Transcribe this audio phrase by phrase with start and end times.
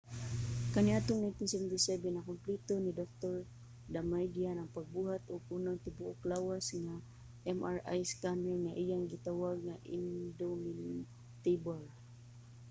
[0.73, 3.35] kaniadtong 1977 nakumpleto ni dr.
[3.93, 6.95] damadian ang pagbuhat og unang tibuok-lawas nga
[7.59, 11.85] mri scanner nga iyang gitawag nga indomitable